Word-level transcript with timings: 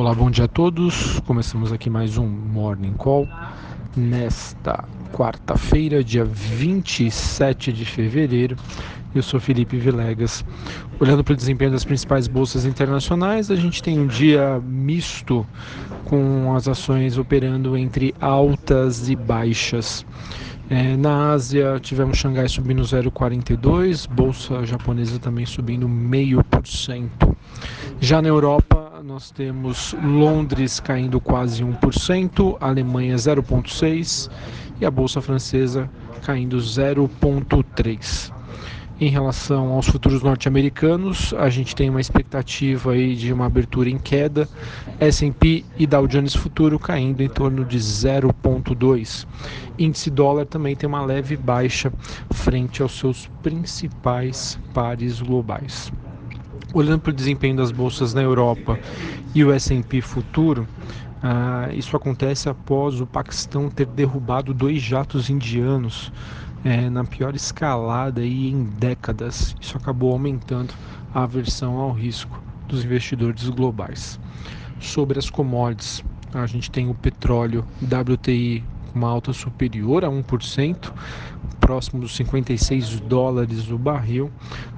Olá, 0.00 0.14
bom 0.14 0.30
dia 0.30 0.46
a 0.46 0.48
todos. 0.48 1.20
Começamos 1.26 1.70
aqui 1.70 1.90
mais 1.90 2.16
um 2.16 2.26
Morning 2.26 2.94
Call 2.94 3.28
nesta 3.94 4.82
quarta-feira, 5.12 6.02
dia 6.02 6.24
27 6.24 7.70
de 7.70 7.84
fevereiro. 7.84 8.56
Eu 9.14 9.22
sou 9.22 9.38
Felipe 9.38 9.76
Vilegas. 9.76 10.42
Olhando 10.98 11.22
para 11.22 11.34
o 11.34 11.36
desempenho 11.36 11.70
das 11.70 11.84
principais 11.84 12.26
bolsas 12.26 12.64
internacionais, 12.64 13.50
a 13.50 13.56
gente 13.56 13.82
tem 13.82 13.98
um 13.98 14.06
dia 14.06 14.58
misto 14.64 15.46
com 16.06 16.56
as 16.56 16.66
ações 16.66 17.18
operando 17.18 17.76
entre 17.76 18.14
altas 18.22 19.10
e 19.10 19.14
baixas. 19.14 20.06
É, 20.70 20.96
na 20.96 21.32
Ásia, 21.32 21.78
tivemos 21.78 22.16
Xangai 22.16 22.48
subindo 22.48 22.80
0,42, 22.80 24.08
bolsa 24.08 24.64
japonesa 24.64 25.18
também 25.18 25.44
subindo 25.44 25.86
0,5%. 25.86 27.36
Já 28.00 28.22
na 28.22 28.28
Europa, 28.28 28.89
nós 29.10 29.32
temos 29.32 29.92
Londres 30.04 30.78
caindo 30.78 31.20
quase 31.20 31.64
1%, 31.64 32.56
Alemanha 32.60 33.16
0,6% 33.16 34.30
e 34.80 34.86
a 34.86 34.90
bolsa 34.90 35.20
francesa 35.20 35.90
caindo 36.22 36.56
0,3%. 36.58 38.32
Em 39.00 39.08
relação 39.08 39.72
aos 39.72 39.88
futuros 39.88 40.22
norte-americanos, 40.22 41.34
a 41.34 41.48
gente 41.50 41.74
tem 41.74 41.90
uma 41.90 42.00
expectativa 42.00 42.92
aí 42.92 43.16
de 43.16 43.32
uma 43.32 43.46
abertura 43.46 43.90
em 43.90 43.98
queda, 43.98 44.48
S&P 45.00 45.64
e 45.76 45.88
Dow 45.88 46.06
Jones 46.06 46.36
Futuro 46.36 46.78
caindo 46.78 47.20
em 47.20 47.28
torno 47.28 47.64
de 47.64 47.78
0,2. 47.80 49.26
Índice 49.76 50.08
dólar 50.08 50.46
também 50.46 50.76
tem 50.76 50.88
uma 50.88 51.04
leve 51.04 51.36
baixa 51.36 51.92
frente 52.32 52.80
aos 52.80 52.96
seus 52.96 53.28
principais 53.42 54.56
pares 54.72 55.20
globais. 55.20 55.90
Olhando 56.72 57.00
para 57.00 57.10
o 57.10 57.14
desempenho 57.14 57.56
das 57.56 57.72
bolsas 57.72 58.14
na 58.14 58.22
Europa 58.22 58.78
e 59.34 59.44
o 59.44 59.52
S&P 59.52 60.00
Futuro, 60.00 60.68
ah, 61.22 61.68
isso 61.72 61.96
acontece 61.96 62.48
após 62.48 63.00
o 63.00 63.06
Paquistão 63.06 63.68
ter 63.68 63.86
derrubado 63.86 64.54
dois 64.54 64.80
jatos 64.80 65.28
indianos 65.28 66.12
é, 66.64 66.88
na 66.88 67.04
pior 67.04 67.34
escalada 67.34 68.20
aí 68.20 68.50
em 68.50 68.62
décadas. 68.64 69.56
Isso 69.60 69.76
acabou 69.76 70.12
aumentando 70.12 70.72
a 71.12 71.24
aversão 71.24 71.76
ao 71.76 71.92
risco 71.92 72.40
dos 72.68 72.84
investidores 72.84 73.48
globais. 73.48 74.20
Sobre 74.78 75.18
as 75.18 75.28
commodities, 75.28 76.04
a 76.32 76.46
gente 76.46 76.70
tem 76.70 76.88
o 76.88 76.94
petróleo 76.94 77.64
WTI 77.82 78.64
com 78.90 78.98
uma 78.98 79.08
alta 79.08 79.32
superior 79.32 80.04
a 80.04 80.08
1%, 80.08 80.92
próximo 81.60 82.00
dos 82.00 82.16
56 82.16 83.00
dólares 83.00 83.70
o 83.70 83.78
barril, 83.78 84.30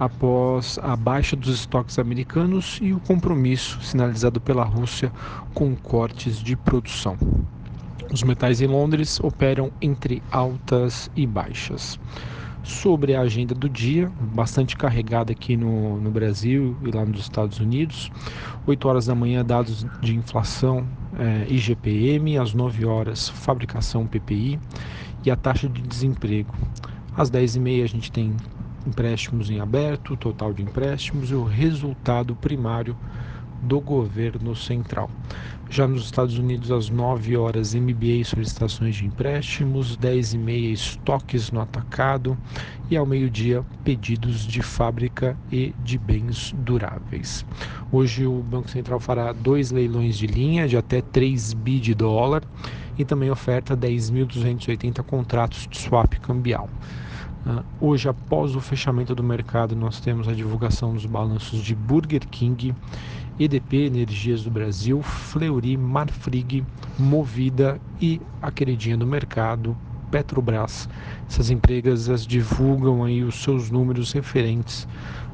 após 0.00 0.78
a 0.82 0.96
baixa 0.96 1.36
dos 1.36 1.54
estoques 1.54 1.98
americanos 1.98 2.78
e 2.80 2.92
o 2.92 3.00
compromisso 3.00 3.80
sinalizado 3.82 4.40
pela 4.40 4.64
Rússia 4.64 5.12
com 5.54 5.76
cortes 5.76 6.42
de 6.42 6.56
produção. 6.56 7.16
Os 8.10 8.22
metais 8.22 8.62
em 8.62 8.66
Londres 8.66 9.20
operam 9.20 9.70
entre 9.82 10.22
altas 10.30 11.10
e 11.14 11.26
baixas. 11.26 12.00
Sobre 12.62 13.14
a 13.14 13.20
agenda 13.20 13.54
do 13.54 13.68
dia, 13.68 14.10
bastante 14.34 14.76
carregada 14.76 15.32
aqui 15.32 15.56
no, 15.56 16.00
no 16.00 16.10
Brasil 16.10 16.76
e 16.82 16.90
lá 16.90 17.04
nos 17.04 17.20
Estados 17.20 17.60
Unidos. 17.60 18.10
8 18.66 18.88
horas 18.88 19.06
da 19.06 19.14
manhã, 19.14 19.44
dados 19.44 19.86
de 20.00 20.14
inflação 20.14 20.86
é, 21.18 21.46
IGPM, 21.52 22.38
às 22.38 22.54
9 22.54 22.86
horas, 22.86 23.28
fabricação 23.28 24.06
PPI 24.06 24.58
e 25.24 25.30
a 25.30 25.36
taxa 25.36 25.68
de 25.68 25.82
desemprego. 25.82 26.54
Às 27.16 27.30
10h30 27.30 27.82
a 27.82 27.86
gente 27.86 28.12
tem 28.12 28.34
empréstimos 28.86 29.50
em 29.50 29.60
aberto, 29.60 30.16
total 30.16 30.52
de 30.52 30.62
empréstimos 30.62 31.30
e 31.30 31.34
o 31.34 31.44
resultado 31.44 32.34
primário 32.36 32.96
do 33.62 33.80
governo 33.80 34.54
central. 34.54 35.10
Já 35.70 35.86
nos 35.86 36.04
Estados 36.04 36.38
Unidos, 36.38 36.70
às 36.70 36.88
9 36.88 37.36
horas, 37.36 37.74
MBA 37.74 38.24
solicitações 38.24 38.96
de 38.96 39.04
empréstimos, 39.04 39.96
10 39.96 40.34
e 40.34 40.38
meia 40.38 40.72
estoques 40.72 41.50
no 41.50 41.60
atacado 41.60 42.38
e 42.90 42.96
ao 42.96 43.04
meio-dia 43.04 43.62
pedidos 43.84 44.46
de 44.46 44.62
fábrica 44.62 45.36
e 45.52 45.74
de 45.84 45.98
bens 45.98 46.54
duráveis. 46.58 47.44
Hoje 47.92 48.26
o 48.26 48.42
Banco 48.42 48.70
Central 48.70 48.98
fará 48.98 49.30
dois 49.32 49.70
leilões 49.70 50.16
de 50.16 50.26
linha 50.26 50.66
de 50.66 50.76
até 50.76 51.02
3 51.02 51.52
bi 51.52 51.78
de 51.78 51.94
dólar 51.94 52.42
e 52.98 53.04
também 53.04 53.30
oferta 53.30 53.76
10.280 53.76 55.02
contratos 55.02 55.68
de 55.70 55.78
swap 55.78 56.14
cambial. 56.14 56.68
Uh, 57.46 57.64
hoje, 57.80 58.08
após 58.08 58.54
o 58.56 58.60
fechamento 58.60 59.14
do 59.14 59.22
mercado, 59.22 59.74
nós 59.74 60.00
temos 60.00 60.28
a 60.28 60.32
divulgação 60.32 60.92
dos 60.92 61.06
balanços 61.06 61.62
de 61.62 61.74
Burger 61.74 62.26
King 62.28 62.74
EDP 63.38 63.86
Energias 63.86 64.42
do 64.42 64.50
Brasil, 64.50 65.00
Fleury, 65.00 65.76
Marfrig, 65.76 66.64
Movida 66.98 67.80
e 68.00 68.20
a 68.42 68.50
queridinha 68.50 68.96
do 68.96 69.06
mercado, 69.06 69.76
Petrobras. 70.10 70.88
Essas 71.28 71.48
empresas 71.48 72.26
divulgam 72.26 73.04
aí 73.04 73.22
os 73.22 73.36
seus 73.36 73.70
números 73.70 74.10
referentes 74.10 74.88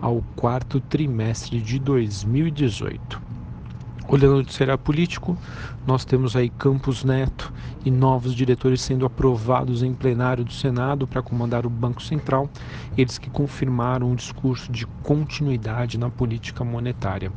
ao 0.00 0.22
quarto 0.36 0.80
trimestre 0.80 1.60
de 1.60 1.80
2018. 1.80 3.20
Olhando 4.10 4.32
o 4.32 4.38
noticiário 4.38 4.78
político, 4.78 5.36
nós 5.86 6.02
temos 6.02 6.34
aí 6.34 6.48
Campos 6.48 7.04
Neto 7.04 7.52
e 7.84 7.90
novos 7.90 8.34
diretores 8.34 8.80
sendo 8.80 9.04
aprovados 9.04 9.82
em 9.82 9.92
plenário 9.92 10.42
do 10.46 10.52
Senado 10.52 11.06
para 11.06 11.20
comandar 11.20 11.66
o 11.66 11.70
Banco 11.70 12.02
Central, 12.02 12.48
eles 12.96 13.18
que 13.18 13.28
confirmaram 13.28 14.10
um 14.10 14.14
discurso 14.14 14.72
de 14.72 14.86
continuidade 15.02 15.98
na 15.98 16.08
política 16.08 16.64
monetária. 16.64 17.30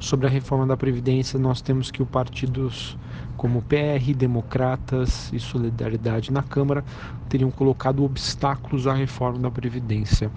Sobre 0.00 0.26
a 0.26 0.30
reforma 0.30 0.66
da 0.66 0.76
Previdência, 0.76 1.38
nós 1.38 1.60
temos 1.60 1.88
que 1.88 2.02
o 2.02 2.06
partidos 2.06 2.98
como 3.36 3.62
PR, 3.62 4.12
Democratas 4.16 5.32
e 5.32 5.38
Solidariedade 5.38 6.32
na 6.32 6.42
Câmara 6.42 6.84
teriam 7.28 7.50
colocado 7.50 8.02
obstáculos 8.02 8.86
à 8.86 8.94
reforma 8.94 9.38
da 9.38 9.50
Previdência. 9.50 10.30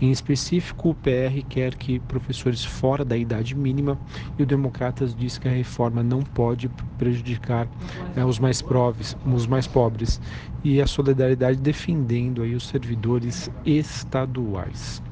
Em 0.00 0.10
específico, 0.10 0.90
o 0.90 0.94
PR 0.94 1.42
quer 1.48 1.74
que 1.74 1.98
professores 1.98 2.64
fora 2.64 3.04
da 3.04 3.16
idade 3.16 3.56
mínima 3.56 3.98
e 4.38 4.42
o 4.42 4.46
Democratas 4.46 5.14
diz 5.14 5.36
que 5.36 5.48
a 5.48 5.52
reforma 5.52 6.02
não 6.02 6.22
pode 6.22 6.68
prejudicar 6.96 7.66
né, 8.14 8.24
os, 8.24 8.38
mais 8.38 8.62
pobres, 8.62 9.16
os 9.24 9.46
mais 9.46 9.66
pobres 9.66 10.20
e 10.62 10.80
a 10.80 10.86
Solidariedade 10.86 11.58
defendendo 11.58 12.42
aí 12.42 12.54
os 12.54 12.68
servidores 12.68 13.50
estaduais 13.64 15.02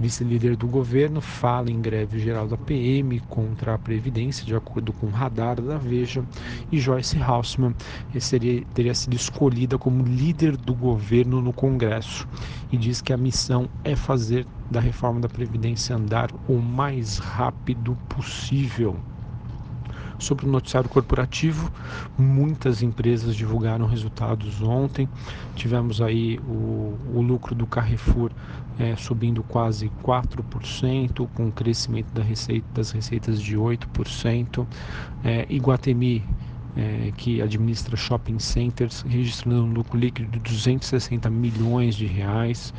vice-líder 0.00 0.56
do 0.56 0.66
governo, 0.66 1.20
fala 1.20 1.70
em 1.70 1.80
greve 1.80 2.18
geral 2.18 2.48
da 2.48 2.56
PM 2.56 3.20
contra 3.28 3.74
a 3.74 3.78
Previdência, 3.78 4.46
de 4.46 4.54
acordo 4.54 4.92
com 4.94 5.06
o 5.06 5.10
radar 5.10 5.60
da 5.60 5.76
Veja, 5.76 6.24
e 6.72 6.80
Joyce 6.80 7.20
Hausmann 7.20 7.74
seria, 8.18 8.64
teria 8.74 8.94
sido 8.94 9.14
escolhida 9.14 9.76
como 9.76 10.02
líder 10.02 10.56
do 10.56 10.74
governo 10.74 11.42
no 11.42 11.52
Congresso 11.52 12.26
e 12.72 12.76
diz 12.78 13.02
que 13.02 13.12
a 13.12 13.16
missão 13.16 13.68
é 13.84 13.94
fazer 13.94 14.46
da 14.70 14.80
reforma 14.80 15.20
da 15.20 15.28
Previdência 15.28 15.96
andar 15.96 16.30
o 16.48 16.56
mais 16.56 17.18
rápido 17.18 17.96
possível. 18.08 18.96
Sobre 20.20 20.46
o 20.46 20.48
noticiário 20.48 20.88
corporativo, 20.88 21.72
muitas 22.16 22.82
empresas 22.82 23.34
divulgaram 23.34 23.86
resultados 23.86 24.62
ontem. 24.62 25.08
Tivemos 25.56 26.00
aí 26.00 26.38
o, 26.46 26.96
o 27.14 27.22
lucro 27.22 27.54
do 27.54 27.66
Carrefour 27.66 28.30
é, 28.78 28.94
subindo 28.96 29.42
quase 29.42 29.90
4%, 30.04 31.28
com 31.34 31.50
crescimento 31.50 32.12
da 32.12 32.22
receita, 32.22 32.66
das 32.74 32.90
receitas 32.90 33.40
de 33.40 33.56
8%. 33.56 34.66
É, 35.24 35.46
Iguatemi 35.50 36.24
é, 36.76 37.12
que 37.16 37.42
administra 37.42 37.96
shopping 37.96 38.38
centers, 38.38 39.02
registrando 39.02 39.64
um 39.64 39.72
lucro 39.72 39.98
líquido 39.98 40.30
de 40.30 40.38
260 40.38 41.28
milhões 41.28 41.94
de 41.94 42.06
reais, 42.06 42.72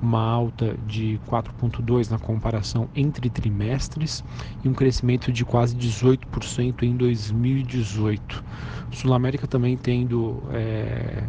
uma 0.00 0.20
alta 0.20 0.76
de 0.86 1.20
4,2% 1.28 2.10
na 2.10 2.18
comparação 2.18 2.88
entre 2.94 3.28
trimestres 3.28 4.24
e 4.64 4.68
um 4.68 4.72
crescimento 4.72 5.32
de 5.32 5.44
quase 5.44 5.76
18% 5.76 6.82
em 6.82 6.96
2018. 6.96 8.44
Sul 8.92 9.12
América 9.12 9.46
também 9.46 9.76
tendo 9.76 10.42
é, 10.52 11.24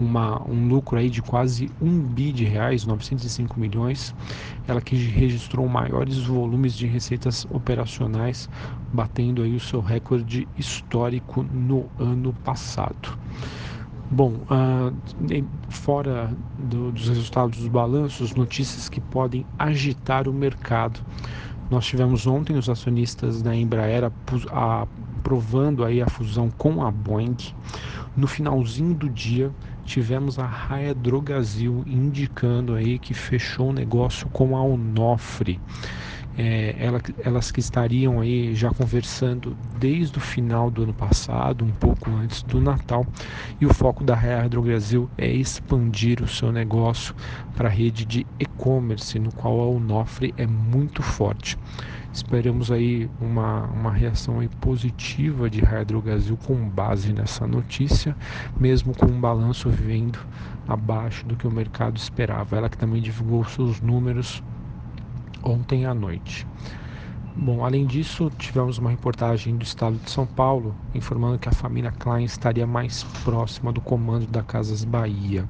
uma, 0.00 0.42
um 0.48 0.66
lucro 0.66 0.98
aí 0.98 1.10
de 1.10 1.20
quase 1.20 1.70
1 1.80 2.00
bi 2.00 2.32
de 2.32 2.44
reais, 2.44 2.86
905 2.86 3.60
milhões, 3.60 4.14
ela 4.66 4.80
que 4.80 4.96
registrou 4.96 5.68
maiores 5.68 6.18
volumes 6.18 6.74
de 6.74 6.86
receitas 6.86 7.46
operacionais, 7.50 8.48
batendo 8.92 9.42
aí 9.42 9.54
o 9.54 9.60
seu 9.60 9.80
recorde 9.80 10.48
histórico 10.56 11.42
no 11.42 11.86
ano 11.98 12.32
passado. 12.44 13.18
Bom, 14.12 14.40
uh, 14.50 14.92
fora 15.68 16.36
do, 16.58 16.90
dos 16.90 17.08
resultados 17.08 17.58
dos 17.58 17.68
balanços, 17.68 18.34
notícias 18.34 18.88
que 18.88 19.00
podem 19.00 19.46
agitar 19.56 20.28
o 20.28 20.32
mercado. 20.32 20.98
Nós 21.70 21.86
tivemos 21.86 22.26
ontem 22.26 22.56
os 22.56 22.68
acionistas 22.68 23.40
da 23.40 23.54
Embraer 23.54 24.02
aprovando 24.50 25.84
aí 25.84 26.02
a 26.02 26.08
fusão 26.08 26.50
com 26.50 26.84
a 26.84 26.90
Boeing. 26.90 27.36
No 28.16 28.26
finalzinho 28.26 28.94
do 28.94 29.08
dia, 29.08 29.52
tivemos 29.84 30.40
a 30.40 30.44
Raia 30.44 30.92
Drogazil 30.92 31.84
indicando 31.86 32.74
aí 32.74 32.98
que 32.98 33.14
fechou 33.14 33.68
um 33.68 33.72
negócio 33.72 34.28
com 34.30 34.56
a 34.56 34.62
Onofre 34.64 35.60
é, 36.38 36.76
elas 37.22 37.50
que 37.50 37.60
estariam 37.60 38.20
aí 38.20 38.54
já 38.54 38.70
conversando 38.70 39.56
desde 39.78 40.18
o 40.18 40.20
final 40.20 40.70
do 40.70 40.84
ano 40.84 40.94
passado, 40.94 41.64
um 41.64 41.70
pouco 41.70 42.10
antes 42.10 42.42
do 42.42 42.60
Natal, 42.60 43.06
e 43.60 43.66
o 43.66 43.74
foco 43.74 44.04
da 44.04 44.14
Raia 44.14 44.48
Brasil 44.48 45.08
é 45.18 45.30
expandir 45.30 46.22
o 46.22 46.28
seu 46.28 46.52
negócio 46.52 47.14
para 47.54 47.68
a 47.68 47.72
rede 47.72 48.04
de 48.04 48.26
e-commerce, 48.38 49.18
no 49.18 49.32
qual 49.32 49.60
a 49.60 49.66
Onofre 49.66 50.34
é 50.36 50.46
muito 50.46 51.02
forte. 51.02 51.58
Esperamos 52.12 52.72
aí 52.72 53.08
uma, 53.20 53.66
uma 53.66 53.92
reação 53.92 54.40
aí 54.40 54.48
positiva 54.60 55.48
de 55.48 55.60
Hydro 55.60 56.02
Brasil 56.02 56.36
com 56.36 56.56
base 56.68 57.12
nessa 57.12 57.46
notícia, 57.46 58.16
mesmo 58.58 58.94
com 58.96 59.06
um 59.06 59.20
balanço 59.20 59.68
vendo 59.70 60.18
abaixo 60.66 61.24
do 61.24 61.36
que 61.36 61.46
o 61.46 61.50
mercado 61.50 61.96
esperava. 61.96 62.56
Ela 62.56 62.68
que 62.68 62.76
também 62.76 63.00
divulgou 63.00 63.44
seus 63.44 63.80
números 63.80 64.42
ontem 65.42 65.86
à 65.86 65.94
noite. 65.94 66.46
Bom, 67.36 67.64
além 67.64 67.86
disso, 67.86 68.30
tivemos 68.36 68.78
uma 68.78 68.90
reportagem 68.90 69.56
do 69.56 69.62
estado 69.62 69.96
de 69.98 70.10
São 70.10 70.26
Paulo 70.26 70.74
informando 70.94 71.38
que 71.38 71.48
a 71.48 71.52
família 71.52 71.92
Klein 71.92 72.24
estaria 72.24 72.66
mais 72.66 73.04
próxima 73.24 73.72
do 73.72 73.80
comando 73.80 74.26
da 74.26 74.42
Casas 74.42 74.84
Bahia. 74.84 75.48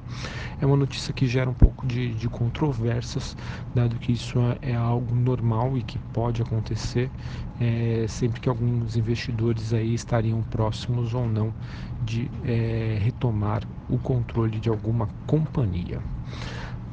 É 0.61 0.65
uma 0.65 0.77
notícia 0.77 1.11
que 1.11 1.25
gera 1.25 1.49
um 1.49 1.53
pouco 1.53 1.85
de, 1.87 2.13
de 2.13 2.29
controvérsias, 2.29 3.35
dado 3.73 3.97
que 3.97 4.11
isso 4.11 4.39
é, 4.61 4.71
é 4.71 4.75
algo 4.75 5.15
normal 5.15 5.75
e 5.75 5.81
que 5.81 5.97
pode 5.97 6.41
acontecer 6.41 7.11
é, 7.59 8.05
sempre 8.07 8.39
que 8.39 8.47
alguns 8.47 8.95
investidores 8.95 9.73
aí 9.73 9.93
estariam 9.93 10.41
próximos 10.43 11.13
ou 11.13 11.27
não 11.27 11.53
de 11.99 12.31
é, 12.43 12.99
retomar 13.01 13.67
o 13.89 13.97
controle 13.97 14.59
de 14.59 14.69
alguma 14.69 15.09
companhia. 15.25 15.99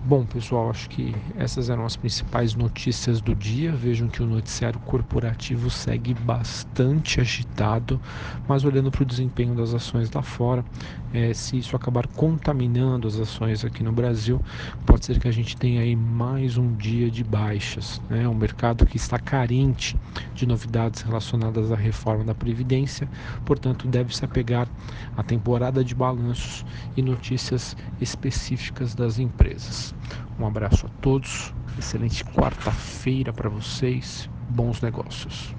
Bom, 0.00 0.24
pessoal, 0.24 0.70
acho 0.70 0.88
que 0.88 1.12
essas 1.36 1.68
eram 1.68 1.84
as 1.84 1.96
principais 1.96 2.54
notícias 2.54 3.20
do 3.20 3.34
dia. 3.34 3.72
Vejam 3.72 4.08
que 4.08 4.22
o 4.22 4.26
noticiário 4.26 4.78
corporativo 4.78 5.68
segue 5.70 6.14
bastante 6.14 7.20
agitado, 7.20 8.00
mas 8.46 8.64
olhando 8.64 8.92
para 8.92 9.02
o 9.02 9.06
desempenho 9.06 9.56
das 9.56 9.74
ações 9.74 10.08
lá 10.12 10.22
fora, 10.22 10.64
é, 11.12 11.34
se 11.34 11.58
isso 11.58 11.74
acabar 11.74 12.06
contaminando 12.06 13.08
as 13.08 13.18
ações 13.18 13.64
aqui 13.64 13.82
no 13.82 13.90
Brasil, 13.90 14.40
pode 14.86 15.04
ser 15.04 15.18
que 15.18 15.26
a 15.26 15.32
gente 15.32 15.56
tenha 15.56 15.80
aí 15.80 15.96
mais 15.96 16.56
um 16.56 16.76
dia 16.76 17.10
de 17.10 17.24
baixas. 17.24 18.00
Né? 18.08 18.26
Um 18.28 18.34
mercado 18.34 18.86
que 18.86 18.96
está 18.96 19.18
carente 19.18 19.96
de 20.32 20.46
novidades 20.46 21.02
relacionadas 21.02 21.72
à 21.72 21.76
reforma 21.76 22.24
da 22.24 22.34
Previdência, 22.34 23.10
portanto, 23.44 23.88
deve 23.88 24.14
se 24.14 24.24
apegar 24.24 24.68
à 25.16 25.24
temporada 25.24 25.82
de 25.82 25.94
balanços 25.94 26.64
e 26.96 27.02
notícias 27.02 27.76
específicas 28.00 28.94
das 28.94 29.18
empresas. 29.18 29.97
Um 30.38 30.46
abraço 30.46 30.86
a 30.86 30.88
todos, 31.00 31.52
excelente 31.76 32.24
quarta-feira 32.24 33.32
para 33.32 33.48
vocês, 33.48 34.30
bons 34.48 34.80
negócios. 34.80 35.52